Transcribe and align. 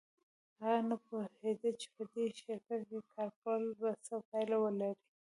هغه 0.63 0.79
نه 0.89 0.95
پوهېده 1.05 1.69
چې 1.81 1.87
په 1.95 2.03
دې 2.13 2.25
شرکت 2.41 2.81
کې 2.89 2.99
کار 3.13 3.29
کول 3.41 3.61
به 3.79 3.89
څه 4.05 4.15
پایله 4.29 4.57
ولري 4.59 5.01